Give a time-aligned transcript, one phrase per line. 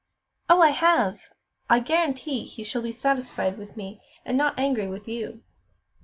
[0.49, 1.29] "Oh, I have!
[1.69, 5.43] I guarantee he shall be satisfied with me and not angry with you.